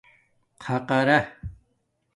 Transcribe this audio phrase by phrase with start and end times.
[0.63, 1.19] خَقارا